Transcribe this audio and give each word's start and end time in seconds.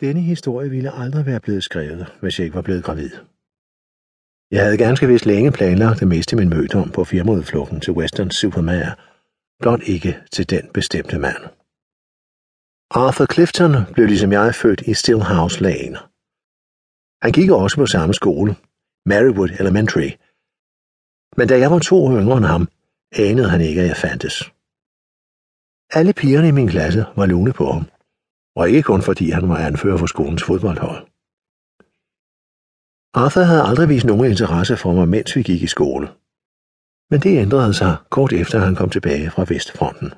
Denne 0.00 0.20
historie 0.20 0.70
ville 0.70 0.90
aldrig 0.90 1.26
være 1.26 1.40
blevet 1.40 1.64
skrevet, 1.64 2.06
hvis 2.20 2.38
jeg 2.38 2.44
ikke 2.44 2.56
var 2.56 2.62
blevet 2.62 2.84
gravid. 2.84 3.10
Jeg 4.50 4.62
havde 4.64 4.78
ganske 4.78 5.06
vist 5.06 5.26
længe 5.26 5.52
planlagt 5.52 6.02
at 6.02 6.08
miste 6.08 6.36
min 6.36 6.48
mødom 6.48 6.90
på 6.90 7.04
firmaudflugten 7.04 7.80
til 7.80 7.92
Western 7.92 8.30
Supermare, 8.30 8.94
blot 9.60 9.82
ikke 9.82 10.18
til 10.32 10.50
den 10.50 10.64
bestemte 10.74 11.18
mand. 11.18 11.42
Arthur 12.90 13.26
Clifton 13.32 13.72
blev 13.94 14.06
ligesom 14.06 14.32
jeg 14.32 14.54
født 14.54 14.80
i 14.80 14.94
Stillhouse 14.94 15.62
Lane. 15.62 15.98
Han 17.24 17.32
gik 17.32 17.50
også 17.50 17.76
på 17.76 17.86
samme 17.86 18.14
skole, 18.14 18.50
Marywood 19.10 19.50
Elementary. 19.60 20.10
Men 21.38 21.48
da 21.48 21.54
jeg 21.58 21.70
var 21.70 21.78
to 21.78 21.96
år 22.04 22.12
yngre 22.20 22.36
end 22.36 22.44
ham, 22.54 22.68
anede 23.26 23.50
han 23.50 23.60
ikke, 23.60 23.80
at 23.80 23.88
jeg 23.88 23.96
fandtes. 23.96 24.36
Alle 25.98 26.12
pigerne 26.12 26.48
i 26.48 26.56
min 26.58 26.68
klasse 26.68 27.00
var 27.16 27.26
lune 27.26 27.52
på 27.52 27.64
ham, 27.72 27.84
og 28.56 28.68
ikke 28.68 28.82
kun 28.82 29.02
fordi 29.02 29.30
han 29.30 29.48
var 29.48 29.56
anfører 29.56 29.96
for 29.96 30.06
skolens 30.06 30.44
fodboldhold. 30.44 31.06
Arthur 33.14 33.42
havde 33.42 33.62
aldrig 33.62 33.88
vist 33.88 34.06
nogen 34.06 34.30
interesse 34.30 34.76
for 34.76 34.92
mig, 34.92 35.08
mens 35.08 35.36
vi 35.36 35.42
gik 35.42 35.62
i 35.62 35.66
skole. 35.66 36.08
Men 37.10 37.20
det 37.20 37.38
ændrede 37.38 37.74
sig 37.74 37.96
kort 38.10 38.32
efter, 38.32 38.58
at 38.58 38.64
han 38.64 38.74
kom 38.74 38.90
tilbage 38.90 39.30
fra 39.30 39.44
Vestfronten. 39.48 40.10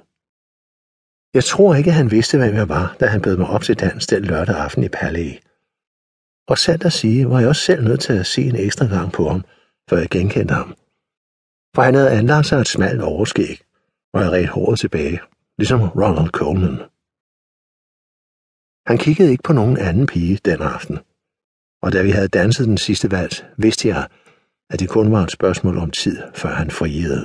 Jeg 1.35 1.45
tror 1.45 1.75
ikke, 1.75 1.91
at 1.91 1.97
han 1.97 2.11
vidste, 2.11 2.39
hvem 2.39 2.55
jeg 2.55 2.69
var, 2.69 2.97
da 3.01 3.07
han 3.07 3.23
bød 3.23 3.37
mig 3.37 3.49
op 3.49 3.63
til 3.63 3.81
dans 3.81 4.07
den 4.07 4.25
lørdag 4.25 4.57
aften 4.57 4.85
i 4.85 4.89
Palais. 4.89 5.37
E. 5.37 5.41
Og 6.49 6.59
sandt 6.59 6.85
at 6.85 6.93
sige, 6.93 7.31
var 7.31 7.41
jeg 7.41 7.49
også 7.49 7.63
selv 7.63 7.85
nødt 7.85 8.01
til 8.01 8.13
at 8.13 8.27
se 8.27 8.43
en 8.43 8.57
ekstra 8.57 8.87
gang 8.87 9.13
på 9.13 9.29
ham, 9.29 9.45
før 9.91 9.99
jeg 9.99 10.09
genkendte 10.11 10.55
ham. 10.55 10.75
For 11.75 11.83
han 11.83 11.95
havde 11.95 12.11
anlagt 12.11 12.47
sig 12.47 12.61
et 12.61 12.69
smalt 12.69 13.03
overskæg, 13.03 13.61
og 14.15 14.23
jeg 14.23 14.31
red 14.33 14.47
håret 14.47 14.79
tilbage, 14.79 15.21
ligesom 15.59 15.81
Ronald 15.81 16.31
Coleman. 16.31 16.79
Han 18.87 18.99
kiggede 18.99 19.31
ikke 19.31 19.43
på 19.43 19.53
nogen 19.53 19.77
anden 19.79 20.07
pige 20.07 20.37
den 20.37 20.63
aften, 20.63 20.99
og 21.83 21.93
da 21.93 22.03
vi 22.03 22.11
havde 22.11 22.29
danset 22.29 22.67
den 22.67 22.79
sidste 22.79 23.11
vals, 23.11 23.45
vidste 23.59 23.89
jeg, 23.89 24.09
at 24.71 24.81
det 24.81 24.89
kun 24.89 25.13
var 25.13 25.23
et 25.25 25.31
spørgsmål 25.31 25.79
om 25.79 25.91
tid, 25.91 26.17
før 26.35 26.53
han 26.61 26.71
friede. 26.71 27.21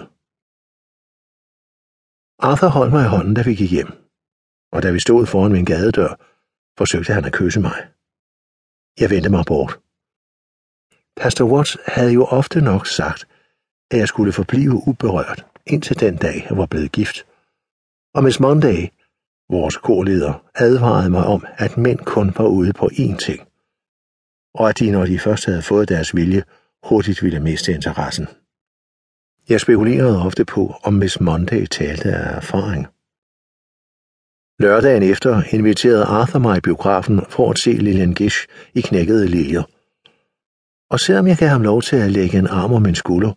Arthur 2.50 2.68
holdt 2.68 2.94
mig 2.94 3.06
i 3.06 3.14
hånden, 3.16 3.34
da 3.34 3.42
vi 3.42 3.56
gik 3.56 3.72
hjem, 3.72 3.92
og 4.74 4.84
da 4.84 4.92
vi 4.92 5.00
stod 5.00 5.26
foran 5.26 5.52
min 5.52 5.66
gadedør, 5.66 6.12
forsøgte 6.78 7.14
han 7.14 7.26
at 7.26 7.34
kysse 7.34 7.60
mig. 7.60 7.78
Jeg 9.02 9.10
vendte 9.10 9.30
mig 9.30 9.46
bort. 9.48 9.80
Pastor 11.22 11.46
Watts 11.52 11.78
havde 11.86 12.14
jo 12.14 12.24
ofte 12.26 12.62
nok 12.62 12.88
sagt, 12.88 13.22
at 13.92 13.98
jeg 14.00 14.08
skulle 14.08 14.34
forblive 14.34 14.88
uberørt 14.88 15.46
indtil 15.66 16.00
den 16.00 16.16
dag, 16.18 16.46
jeg 16.50 16.58
var 16.58 16.66
blevet 16.66 16.92
gift. 16.92 17.18
Og 18.16 18.24
Miss 18.24 18.40
Monday, 18.40 18.80
vores 19.52 19.78
korleder, 19.78 20.34
advarede 20.56 21.10
mig 21.10 21.26
om, 21.26 21.46
at 21.58 21.78
mænd 21.78 22.00
kun 22.00 22.34
var 22.38 22.48
ude 22.48 22.74
på 22.74 22.86
én 22.86 23.18
ting, 23.18 23.40
og 24.54 24.70
at 24.70 24.80
de, 24.80 24.92
når 24.92 25.06
de 25.06 25.20
først 25.20 25.46
havde 25.46 25.62
fået 25.62 25.90
deres 25.90 26.16
vilje, 26.16 26.44
hurtigt 26.84 27.24
ville 27.24 27.40
miste 27.40 27.74
interessen. 27.74 28.28
Jeg 29.50 29.62
spekulerede 29.62 30.26
ofte 30.26 30.46
på, 30.46 30.76
om 30.84 30.94
Miss 30.94 31.20
Monday 31.20 31.66
talte 31.66 32.10
af 32.14 32.38
erfaring. 32.38 32.88
Lørdagen 34.60 35.04
efter 35.04 35.44
inviterede 35.56 36.06
Arthur 36.06 36.40
mig 36.40 36.58
i 36.58 36.62
biografen 36.62 37.22
for 37.30 37.52
at 37.52 37.60
se 37.60 37.72
Lillian 37.72 38.14
Gish 38.14 38.48
i 38.74 38.82
knækkede 38.82 39.28
liljer. 39.28 39.64
Og 40.90 41.00
selvom 41.00 41.28
jeg 41.28 41.38
gav 41.38 41.50
ham 41.50 41.62
lov 41.62 41.82
til 41.82 41.96
at 41.96 42.12
lægge 42.12 42.38
en 42.38 42.48
arm 42.48 42.74
om 42.74 42.82
min 42.82 42.96
skulder, 42.96 43.34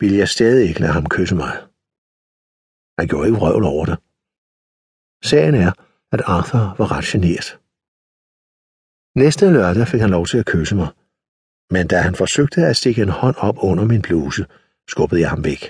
ville 0.00 0.18
jeg 0.18 0.28
stadig 0.28 0.68
ikke 0.68 0.80
lade 0.80 0.92
ham 0.92 1.06
kysse 1.06 1.34
mig. 1.34 1.52
Han 2.98 3.08
gjorde 3.08 3.28
ikke 3.28 3.38
røvl 3.38 3.64
over 3.64 3.84
det. 3.84 3.98
Sagen 5.24 5.54
er, 5.54 5.72
at 6.12 6.22
Arthur 6.26 6.74
var 6.78 6.92
ret 6.92 7.04
genert. 7.04 7.58
Næste 9.16 9.52
lørdag 9.52 9.88
fik 9.88 10.00
han 10.00 10.10
lov 10.10 10.26
til 10.26 10.38
at 10.38 10.46
kysse 10.46 10.74
mig, 10.74 10.88
men 11.70 11.86
da 11.86 11.96
han 12.06 12.14
forsøgte 12.14 12.66
at 12.66 12.76
stikke 12.76 13.02
en 13.02 13.08
hånd 13.08 13.36
op 13.38 13.56
under 13.58 13.84
min 13.84 14.02
bluse, 14.02 14.46
skubbede 14.88 15.20
jeg 15.20 15.30
ham 15.30 15.44
væk. 15.44 15.62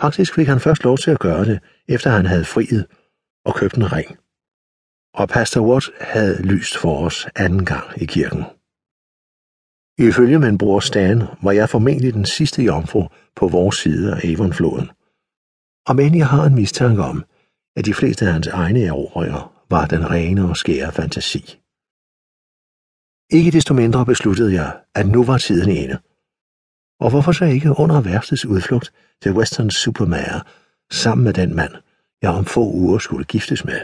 Faktisk 0.00 0.34
fik 0.34 0.46
han 0.46 0.60
først 0.60 0.84
lov 0.84 0.98
til 0.98 1.10
at 1.10 1.18
gøre 1.18 1.44
det, 1.44 1.60
efter 1.88 2.10
han 2.10 2.26
havde 2.26 2.44
friet 2.44 2.86
og 3.44 3.54
købt 3.54 3.76
en 3.76 3.92
ring. 3.92 4.18
Og 5.14 5.28
Pastor 5.28 5.60
Watt 5.68 5.86
havde 6.00 6.42
lyst 6.42 6.76
for 6.78 7.06
os 7.06 7.26
anden 7.36 7.64
gang 7.64 8.02
i 8.02 8.06
kirken. 8.06 8.44
Ifølge 10.08 10.38
min 10.38 10.58
bror 10.58 10.80
Stan 10.80 11.22
var 11.42 11.52
jeg 11.52 11.68
formentlig 11.68 12.14
den 12.14 12.26
sidste 12.26 12.62
jomfru 12.62 13.08
på 13.36 13.48
vores 13.48 13.76
side 13.76 14.12
af 14.16 14.20
Avonfloden. 14.24 14.90
Og 15.88 15.96
men 15.96 16.18
jeg 16.18 16.28
har 16.28 16.44
en 16.44 16.54
mistanke 16.54 17.02
om, 17.02 17.24
at 17.76 17.84
de 17.84 17.94
fleste 17.94 18.26
af 18.26 18.32
hans 18.32 18.46
egne 18.46 18.82
erobringer 18.84 19.64
var 19.70 19.86
den 19.86 20.10
rene 20.10 20.48
og 20.48 20.56
skære 20.56 20.92
fantasi. 20.92 21.58
Ikke 23.30 23.50
desto 23.50 23.74
mindre 23.74 24.06
besluttede 24.06 24.52
jeg, 24.54 24.80
at 24.94 25.06
nu 25.06 25.24
var 25.24 25.38
tiden 25.38 25.70
inde. 25.70 25.98
Og 27.00 27.10
hvorfor 27.10 27.32
så 27.32 27.44
ikke 27.44 27.78
under 27.78 28.00
værstets 28.00 28.46
udflugt 28.46 28.92
til 29.22 29.32
Western 29.32 29.70
Supermare 29.70 30.40
sammen 30.90 31.24
med 31.24 31.32
den 31.32 31.56
mand, 31.56 31.72
jeg 32.22 32.30
om 32.30 32.44
få 32.44 32.60
uger 32.60 32.98
skulle 32.98 33.24
giftes 33.24 33.64
med? 33.64 33.80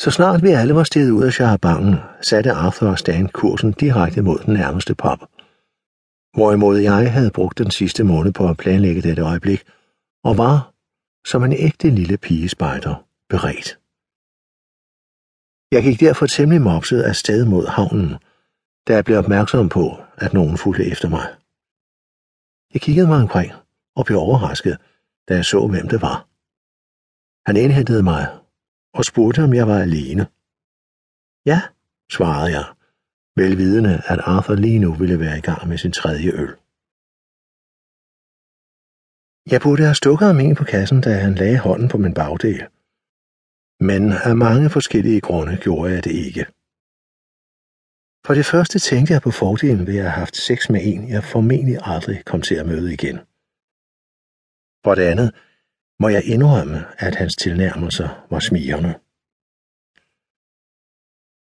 Så 0.00 0.10
snart 0.10 0.42
vi 0.42 0.48
alle 0.48 0.74
var 0.74 0.84
steget 0.84 1.10
ud 1.10 1.24
af 1.24 1.32
charabangen, 1.32 1.94
satte 2.20 2.52
Arthur 2.52 2.88
og 2.88 2.98
Stan 2.98 3.28
kursen 3.28 3.72
direkte 3.72 4.22
mod 4.22 4.38
den 4.38 4.54
nærmeste 4.54 4.94
pop. 4.94 5.20
Hvorimod 6.36 6.78
jeg 6.78 7.12
havde 7.12 7.30
brugt 7.30 7.58
den 7.58 7.70
sidste 7.70 8.04
måned 8.04 8.32
på 8.32 8.48
at 8.48 8.56
planlægge 8.56 9.02
dette 9.02 9.22
øjeblik, 9.22 9.64
og 10.24 10.38
var, 10.38 10.74
som 11.26 11.44
en 11.44 11.52
ægte 11.52 11.90
lille 11.90 12.16
pigespejder, 12.16 12.94
beredt. 13.28 13.78
Jeg 15.72 15.82
gik 15.82 16.00
derfor 16.00 16.26
temmelig 16.26 16.62
mopset 16.62 17.02
af 17.02 17.16
sted 17.16 17.44
mod 17.44 17.66
havnen, 17.66 18.10
da 18.88 18.94
jeg 18.94 19.04
blev 19.04 19.18
opmærksom 19.18 19.68
på, 19.68 19.84
at 20.16 20.32
nogen 20.32 20.58
fulgte 20.58 20.84
efter 20.84 21.08
mig. 21.08 21.26
Jeg 22.74 22.80
kiggede 22.80 23.06
mig 23.06 23.20
omkring 23.22 23.52
og 23.96 24.06
blev 24.06 24.18
overrasket, 24.18 24.78
da 25.28 25.34
jeg 25.34 25.44
så, 25.44 25.66
hvem 25.66 25.88
det 25.88 26.02
var. 26.02 26.16
Han 27.48 27.56
indhentede 27.56 28.02
mig 28.02 28.38
og 28.94 29.04
spurgte, 29.04 29.44
om 29.44 29.54
jeg 29.54 29.66
var 29.68 29.78
alene. 29.78 30.26
Ja, 31.46 31.60
svarede 32.10 32.50
jeg, 32.56 32.64
velvidende, 33.36 34.02
at 34.06 34.18
Arthur 34.18 34.54
lige 34.54 34.78
nu 34.78 34.94
ville 34.94 35.20
være 35.20 35.38
i 35.38 35.40
gang 35.40 35.68
med 35.68 35.78
sin 35.78 35.92
tredje 35.92 36.30
øl. 36.32 36.56
Jeg 39.50 39.60
burde 39.60 39.82
have 39.82 39.94
stukket 39.94 40.26
ham 40.26 40.40
ind 40.40 40.56
på 40.56 40.64
kassen, 40.64 41.00
da 41.00 41.10
han 41.12 41.34
lagde 41.34 41.58
hånden 41.58 41.88
på 41.88 41.98
min 41.98 42.14
bagdel. 42.14 42.66
Men 43.80 44.12
af 44.12 44.36
mange 44.36 44.70
forskellige 44.70 45.20
grunde 45.20 45.56
gjorde 45.56 45.92
jeg 45.92 46.04
det 46.04 46.10
ikke. 46.10 46.46
For 48.26 48.34
det 48.34 48.46
første 48.46 48.78
tænkte 48.78 49.12
jeg 49.12 49.22
på 49.22 49.30
fordelen 49.30 49.86
ved 49.86 49.96
at 49.96 50.02
have 50.02 50.10
haft 50.10 50.36
sex 50.36 50.70
med 50.70 50.80
en, 50.84 51.08
jeg 51.08 51.24
formentlig 51.24 51.78
aldrig 51.82 52.24
kom 52.24 52.42
til 52.42 52.54
at 52.54 52.66
møde 52.66 52.92
igen. 52.92 53.18
For 54.84 54.94
det 54.94 55.02
andet 55.02 55.34
må 56.00 56.08
jeg 56.08 56.24
indrømme, 56.24 56.78
at 56.98 57.14
hans 57.14 57.36
tilnærmelser 57.36 58.26
var 58.30 58.40
smigrende. 58.40 58.94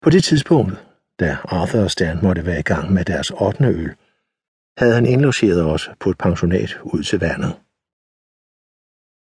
På 0.03 0.09
det 0.09 0.23
tidspunkt, 0.23 0.73
da 1.19 1.37
Arthur 1.43 1.83
og 1.83 1.91
Stan 1.91 2.19
måtte 2.23 2.45
være 2.45 2.59
i 2.59 2.69
gang 2.73 2.93
med 2.93 3.05
deres 3.05 3.31
8. 3.31 3.63
øl, 3.65 3.95
havde 4.77 4.93
han 4.93 5.05
indlogeret 5.05 5.61
os 5.61 5.89
på 5.99 6.09
et 6.09 6.17
pensionat 6.17 6.79
ud 6.83 7.03
til 7.03 7.19
vandet. 7.19 7.64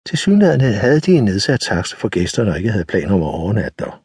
Til 0.07 0.17
synligheden 0.17 0.61
havde 0.61 0.99
de 0.99 1.11
en 1.11 1.23
nedsat 1.23 1.59
takst 1.59 1.95
for 1.95 2.09
gæster, 2.09 2.43
der 2.43 2.55
ikke 2.55 2.71
havde 2.71 2.85
planer 2.85 3.13
om 3.13 3.23
at 3.23 3.27
overnatte 3.27 3.77
der. 3.79 4.03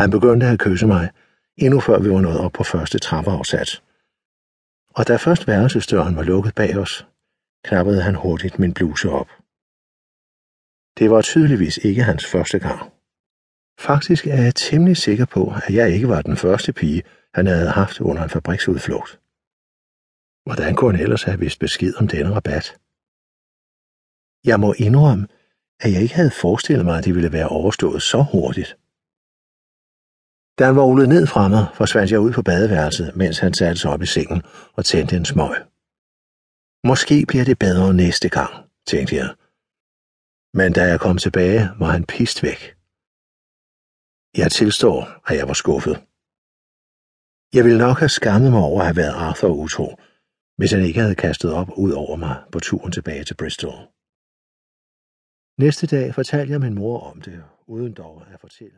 Han 0.00 0.10
begyndte 0.10 0.46
at 0.46 0.58
kysse 0.58 0.86
mig, 0.86 1.10
endnu 1.56 1.80
før 1.80 1.98
vi 1.98 2.10
var 2.10 2.20
nået 2.20 2.40
op 2.40 2.52
på 2.52 2.64
første 2.64 2.98
trappeafsats. 2.98 3.82
Og 4.94 5.08
da 5.08 5.16
først 5.16 5.46
værelsesdøren 5.46 6.16
var 6.16 6.22
lukket 6.22 6.54
bag 6.54 6.78
os, 6.78 7.06
knappede 7.64 8.02
han 8.02 8.14
hurtigt 8.14 8.58
min 8.58 8.74
bluse 8.74 9.10
op. 9.10 9.30
Det 10.98 11.10
var 11.10 11.22
tydeligvis 11.22 11.76
ikke 11.76 12.02
hans 12.02 12.26
første 12.26 12.58
gang. 12.58 12.92
Faktisk 13.78 14.26
er 14.26 14.42
jeg 14.42 14.54
temmelig 14.54 14.96
sikker 14.96 15.24
på, 15.24 15.52
at 15.66 15.74
jeg 15.74 15.90
ikke 15.90 16.08
var 16.08 16.22
den 16.22 16.36
første 16.36 16.72
pige, 16.72 17.02
han 17.34 17.46
havde 17.46 17.70
haft 17.70 18.00
under 18.00 18.22
en 18.22 18.30
fabriksudflugt. 18.30 19.20
Hvordan 20.46 20.74
kunne 20.74 20.92
han 20.96 21.02
ellers 21.02 21.22
have 21.22 21.38
vist 21.38 21.58
besked 21.58 21.94
om 21.94 22.08
denne 22.08 22.34
rabat? 22.34 22.76
Jeg 24.46 24.60
må 24.60 24.74
indrømme, 24.86 25.26
at 25.80 25.92
jeg 25.92 26.02
ikke 26.02 26.14
havde 26.14 26.30
forestillet 26.30 26.84
mig, 26.84 26.98
at 26.98 27.04
det 27.04 27.14
ville 27.14 27.32
være 27.32 27.48
overstået 27.48 28.02
så 28.02 28.20
hurtigt. 28.32 28.70
Da 30.58 30.64
han 30.64 30.76
var 30.76 30.82
rullet 30.82 31.08
ned 31.08 31.26
fra 31.26 31.48
mig, 31.48 31.66
forsvandt 31.74 32.12
jeg 32.12 32.20
ud 32.20 32.32
på 32.32 32.42
badeværelset, 32.42 33.16
mens 33.16 33.38
han 33.38 33.54
satte 33.54 33.80
sig 33.80 33.90
op 33.90 34.02
i 34.02 34.06
sengen 34.06 34.42
og 34.76 34.84
tændte 34.84 35.16
en 35.16 35.24
smøg. 35.24 35.56
Måske 36.90 37.16
bliver 37.28 37.44
det 37.44 37.58
bedre 37.58 37.94
næste 37.94 38.28
gang, 38.28 38.52
tænkte 38.86 39.16
jeg. 39.16 39.30
Men 40.58 40.72
da 40.72 40.82
jeg 40.92 41.00
kom 41.00 41.16
tilbage, 41.18 41.60
var 41.80 41.90
han 41.96 42.04
pist 42.04 42.42
væk. 42.42 42.60
Jeg 44.42 44.52
tilstår, 44.52 44.98
at 45.28 45.36
jeg 45.38 45.48
var 45.48 45.58
skuffet. 45.62 45.96
Jeg 47.54 47.64
ville 47.64 47.78
nok 47.78 47.98
have 47.98 48.08
skammet 48.08 48.50
mig 48.52 48.62
over 48.70 48.80
at 48.80 48.86
have 48.86 48.96
været 48.96 49.14
Arthur 49.26 49.54
utro, 49.64 49.88
hvis 50.58 50.72
han 50.72 50.82
ikke 50.82 51.00
havde 51.00 51.14
kastet 51.14 51.52
op 51.52 51.68
ud 51.76 51.92
over 51.92 52.16
mig 52.16 52.36
på 52.52 52.60
turen 52.60 52.92
tilbage 52.92 53.24
til 53.24 53.34
Bristol. 53.34 53.95
Næste 55.58 55.86
dag 55.86 56.14
fortalte 56.14 56.52
jeg 56.52 56.60
min 56.60 56.74
mor 56.74 57.00
om 57.00 57.20
det, 57.20 57.42
uden 57.66 57.92
dog 57.92 58.22
at 58.32 58.40
fortælle. 58.40 58.74